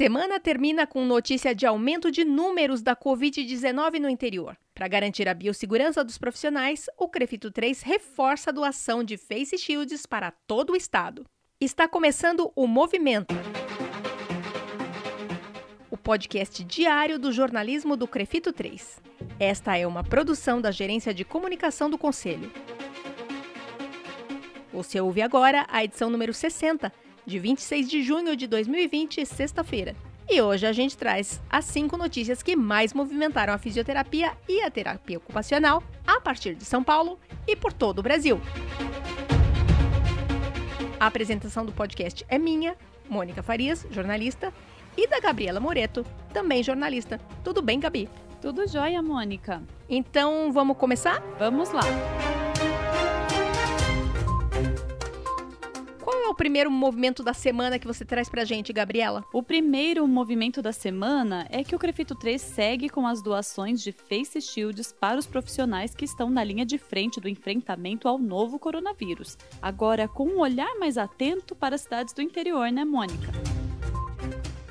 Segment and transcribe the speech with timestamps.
[0.00, 4.56] semana termina com notícia de aumento de números da Covid-19 no interior.
[4.72, 10.06] Para garantir a biossegurança dos profissionais, o Crefito 3 reforça a doação de face shields
[10.06, 11.26] para todo o estado.
[11.60, 13.34] Está começando o movimento.
[15.90, 19.02] O podcast diário do jornalismo do Crefito 3.
[19.38, 22.50] Esta é uma produção da Gerência de Comunicação do Conselho.
[24.72, 26.90] Você ouve agora a edição número 60
[27.26, 29.94] de 26 de junho de 2020, sexta-feira.
[30.28, 34.70] E hoje a gente traz as cinco notícias que mais movimentaram a fisioterapia e a
[34.70, 38.40] terapia ocupacional a partir de São Paulo e por todo o Brasil.
[41.00, 42.76] A apresentação do podcast é minha,
[43.08, 44.52] Mônica Farias, jornalista,
[44.96, 47.18] e da Gabriela Moreto, também jornalista.
[47.42, 48.08] Tudo bem, Gabi?
[48.40, 49.62] Tudo jóia, Mônica.
[49.88, 51.20] Então, vamos começar?
[51.38, 51.82] Vamos lá.
[56.40, 59.22] Primeiro movimento da semana que você traz pra gente, Gabriela?
[59.30, 63.92] O primeiro movimento da semana é que o Crefito 3 segue com as doações de
[63.92, 68.58] face shields para os profissionais que estão na linha de frente do enfrentamento ao novo
[68.58, 69.36] coronavírus.
[69.60, 73.30] Agora, com um olhar mais atento para as cidades do interior, né, Mônica?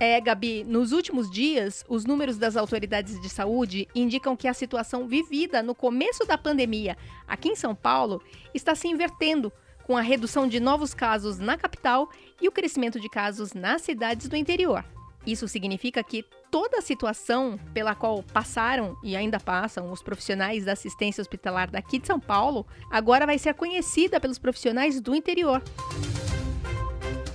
[0.00, 5.06] É, Gabi, nos últimos dias, os números das autoridades de saúde indicam que a situação
[5.06, 8.22] vivida no começo da pandemia aqui em São Paulo
[8.54, 9.52] está se invertendo
[9.88, 12.10] com a redução de novos casos na capital
[12.42, 14.84] e o crescimento de casos nas cidades do interior.
[15.26, 20.72] Isso significa que toda a situação pela qual passaram e ainda passam os profissionais da
[20.72, 25.62] assistência hospitalar daqui de São Paulo agora vai ser conhecida pelos profissionais do interior.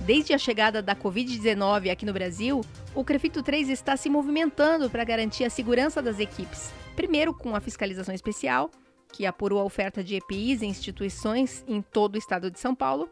[0.02, 2.60] Desde a chegada da Covid-19 aqui no Brasil,
[2.94, 6.72] o Crefito 3 está se movimentando para garantir a segurança das equipes.
[6.94, 8.70] Primeiro com a fiscalização especial
[9.14, 13.08] que apurou a oferta de EPIs em instituições em todo o estado de São Paulo,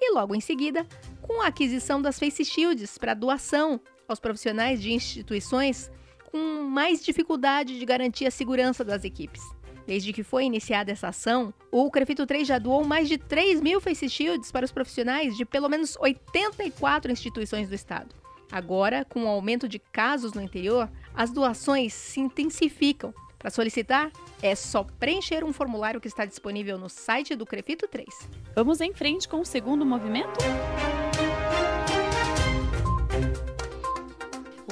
[0.00, 0.84] e logo em seguida,
[1.22, 5.92] com a aquisição das face shields para doação aos profissionais de instituições
[6.32, 9.40] com mais dificuldade de garantir a segurança das equipes.
[9.86, 13.80] Desde que foi iniciada essa ação, o Crefito 3 já doou mais de 3 mil
[13.80, 18.12] face shields para os profissionais de pelo menos 84 instituições do estado.
[18.50, 23.14] Agora, com o aumento de casos no interior, as doações se intensificam
[23.44, 24.10] para solicitar,
[24.40, 28.08] é só preencher um formulário que está disponível no site do Crefito 3.
[28.56, 30.38] Vamos em frente com o segundo movimento?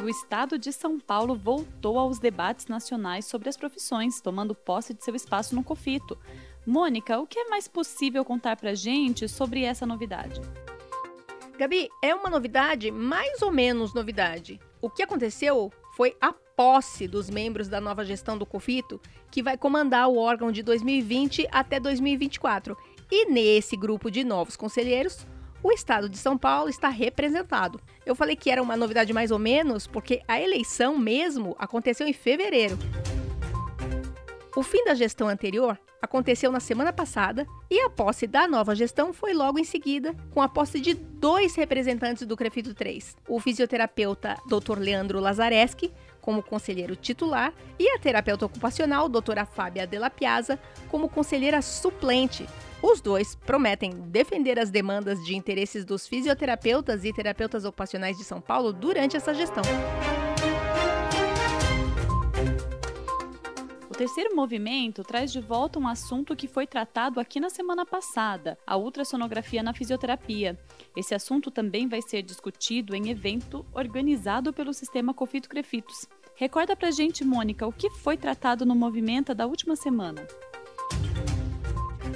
[0.03, 5.05] O estado de São Paulo voltou aos debates nacionais sobre as profissões, tomando posse de
[5.05, 6.19] seu espaço no COFITO.
[6.67, 10.41] Mônica, o que é mais possível contar pra gente sobre essa novidade?
[11.59, 14.59] Gabi, é uma novidade mais ou menos novidade.
[14.81, 19.57] O que aconteceu foi a posse dos membros da nova gestão do COFITO, que vai
[19.57, 22.77] comandar o órgão de 2020 até 2024.
[23.11, 25.27] E nesse grupo de novos conselheiros,
[25.63, 27.81] o estado de São Paulo está representado.
[28.05, 32.13] Eu falei que era uma novidade mais ou menos porque a eleição mesmo aconteceu em
[32.13, 32.79] fevereiro.
[34.55, 39.11] O fim da gestão anterior aconteceu na semana passada e a posse da nova gestão
[39.11, 44.37] foi logo em seguida, com a posse de dois representantes do Crefito 3, o fisioterapeuta
[44.47, 44.79] Dr.
[44.79, 45.91] Leandro Lazareschi,
[46.21, 50.59] como conselheiro titular, e a terapeuta ocupacional, doutora Fábia Della Piazza,
[50.91, 52.47] como conselheira suplente.
[52.83, 58.41] Os dois prometem defender as demandas de interesses dos fisioterapeutas e terapeutas ocupacionais de São
[58.41, 59.63] Paulo durante essa gestão.
[64.03, 68.77] Terceiro movimento traz de volta um assunto que foi tratado aqui na semana passada, a
[68.77, 70.59] ultrassonografia na fisioterapia.
[70.97, 76.09] Esse assunto também vai ser discutido em evento organizado pelo sistema Cofito Crefitos.
[76.35, 80.27] Recorda pra gente, Mônica, o que foi tratado no movimento da última semana?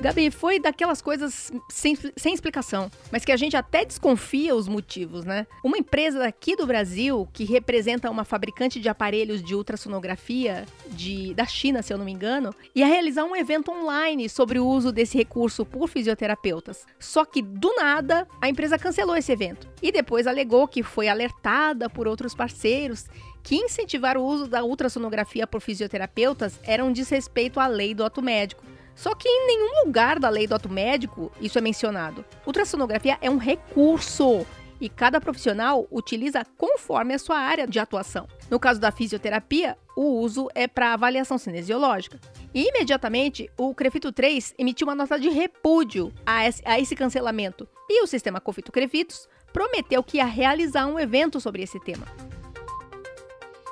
[0.01, 5.25] Gabi, foi daquelas coisas sem, sem explicação, mas que a gente até desconfia os motivos,
[5.25, 5.47] né?
[5.65, 11.47] Uma empresa daqui do Brasil, que representa uma fabricante de aparelhos de ultrassonografia de, da
[11.47, 15.17] China, se eu não me engano, ia realizar um evento online sobre o uso desse
[15.17, 16.87] recurso por fisioterapeutas.
[17.01, 19.67] Só que, do nada, a empresa cancelou esse evento.
[19.83, 23.07] E depois alegou que foi alertada por outros parceiros
[23.43, 28.21] que incentivar o uso da ultrassonografia por fisioterapeutas era um desrespeito à lei do ato
[28.21, 28.63] médico.
[28.97, 32.25] Só que em nenhum lugar da lei do ato médico isso é mencionado.
[32.47, 34.45] Ultrassonografia é um recurso
[34.81, 38.27] e cada profissional utiliza conforme a sua área de atuação.
[38.51, 42.19] No caso da fisioterapia, o uso é para avaliação cinesiológica.
[42.55, 47.69] E imediatamente, o Crefito 3 emitiu uma nota de repúdio a esse, cancelamento.
[47.89, 52.07] E o sistema Confito Crefitos prometeu que ia realizar um evento sobre esse tema.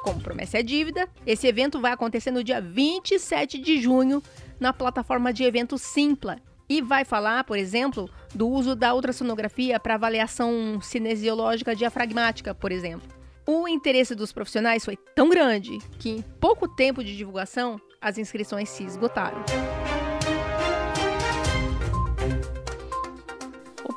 [0.03, 4.23] Como promessa é dívida, esse evento vai acontecer no dia 27 de junho
[4.59, 9.95] na plataforma de eventos Simpla e vai falar, por exemplo, do uso da ultrassonografia para
[9.95, 13.09] avaliação cinesiológica diafragmática, por exemplo.
[13.47, 18.71] O interesse dos profissionais foi tão grande que, em pouco tempo de divulgação, as inscrições
[18.71, 19.45] se esgotaram.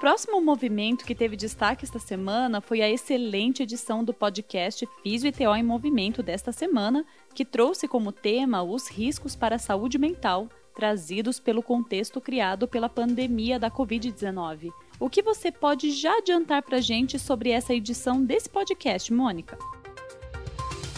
[0.08, 5.34] Próximo movimento que teve destaque esta semana foi a excelente edição do podcast Físio e
[5.34, 7.06] TO em Movimento desta semana,
[7.36, 12.88] que trouxe como tema os riscos para a saúde mental trazidos pelo contexto criado pela
[12.88, 14.72] pandemia da Covid-19.
[14.98, 19.58] O que você pode já adiantar para a gente sobre essa edição desse podcast, Mônica?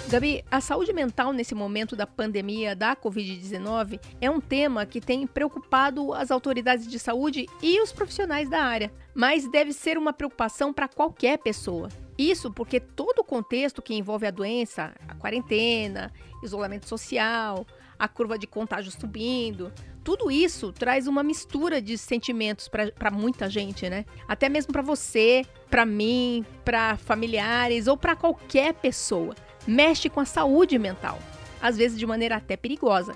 [0.09, 5.27] Gabi, a saúde mental nesse momento da pandemia da Covid-19 é um tema que tem
[5.27, 10.73] preocupado as autoridades de saúde e os profissionais da área, mas deve ser uma preocupação
[10.73, 11.89] para qualquer pessoa.
[12.17, 17.67] Isso porque todo o contexto que envolve a doença, a quarentena, isolamento social,
[17.99, 19.71] a curva de contágio subindo.
[20.03, 24.05] Tudo isso traz uma mistura de sentimentos para muita gente, né?
[24.27, 29.35] Até mesmo para você, para mim, para familiares ou para qualquer pessoa.
[29.67, 31.19] Mexe com a saúde mental,
[31.61, 33.13] às vezes de maneira até perigosa.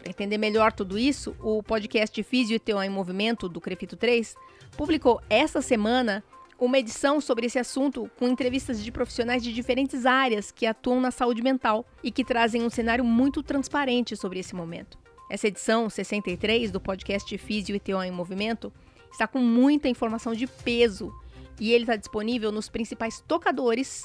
[0.00, 4.36] Para entender melhor tudo isso, o podcast Físio e Teo em Movimento do Crefito 3
[4.76, 6.22] publicou esta semana
[6.58, 11.10] uma edição sobre esse assunto com entrevistas de profissionais de diferentes áreas que atuam na
[11.10, 14.98] saúde mental e que trazem um cenário muito transparente sobre esse momento.
[15.30, 18.72] Essa edição 63 do podcast Físio e TO em Movimento
[19.10, 21.12] está com muita informação de peso
[21.58, 24.04] e ele está disponível nos principais tocadores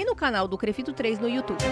[0.00, 1.62] e no canal do Crefito 3 no YouTube.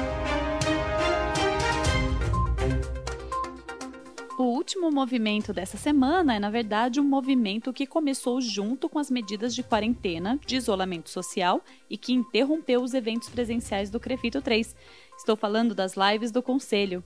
[4.39, 9.11] O último movimento dessa semana é, na verdade, um movimento que começou junto com as
[9.11, 14.77] medidas de quarentena, de isolamento social e que interrompeu os eventos presenciais do Crefito 3.
[15.17, 17.03] Estou falando das lives do Conselho.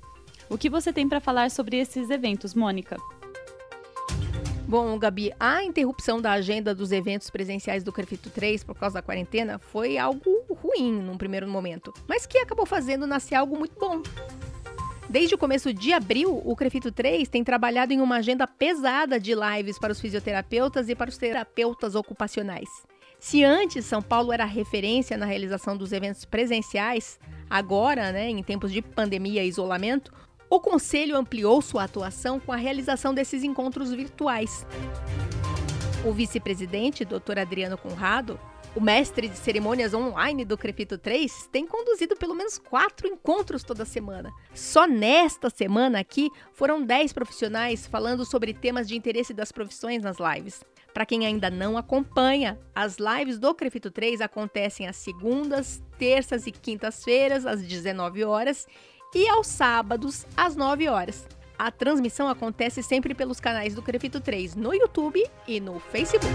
[0.50, 2.96] O que você tem para falar sobre esses eventos, Mônica?
[4.72, 9.02] Bom, Gabi, a interrupção da agenda dos eventos presenciais do Crefito 3 por causa da
[9.02, 14.00] quarentena foi algo ruim num primeiro momento, mas que acabou fazendo nascer algo muito bom.
[15.10, 19.34] Desde o começo de abril, o Crefito 3 tem trabalhado em uma agenda pesada de
[19.34, 22.70] lives para os fisioterapeutas e para os terapeutas ocupacionais.
[23.20, 27.20] Se antes São Paulo era referência na realização dos eventos presenciais,
[27.50, 30.10] agora, né, em tempos de pandemia e isolamento,
[30.52, 34.66] o Conselho ampliou sua atuação com a realização desses encontros virtuais.
[36.04, 37.38] O vice-presidente, Dr.
[37.38, 38.38] Adriano Conrado,
[38.76, 43.86] o mestre de cerimônias online do Crepito 3 tem conduzido pelo menos quatro encontros toda
[43.86, 44.30] semana.
[44.52, 50.18] Só nesta semana aqui foram 10 profissionais falando sobre temas de interesse das profissões nas
[50.18, 50.62] lives.
[50.92, 56.52] Para quem ainda não acompanha, as lives do Crefito 3 acontecem às segundas, terças e
[56.52, 58.66] quintas-feiras, às 19 horas,
[59.14, 61.26] e aos sábados, às 9 horas.
[61.58, 66.26] A transmissão acontece sempre pelos canais do Crefito 3 no YouTube e no Facebook.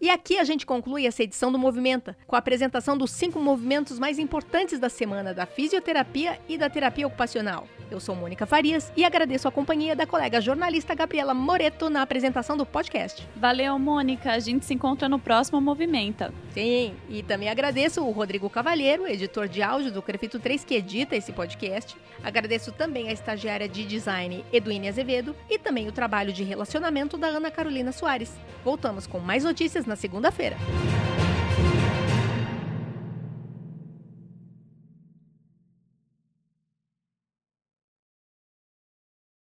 [0.00, 3.98] E aqui a gente conclui essa edição do Movimenta, com a apresentação dos cinco movimentos
[3.98, 7.66] mais importantes da semana da fisioterapia e da terapia ocupacional.
[7.90, 12.56] Eu sou Mônica Farias e agradeço a companhia da colega jornalista Gabriela Moreto na apresentação
[12.56, 13.26] do podcast.
[13.36, 14.32] Valeu, Mônica.
[14.32, 16.34] A gente se encontra no próximo Movimenta.
[16.52, 21.14] Sim, e também agradeço o Rodrigo Cavalheiro, editor de áudio do Crefito 3, que edita
[21.14, 21.96] esse podcast.
[22.24, 27.28] Agradeço também a estagiária de design Eduine Azevedo e também o trabalho de relacionamento da
[27.28, 28.32] Ana Carolina Soares.
[28.64, 30.56] Voltamos com mais notícias na segunda-feira.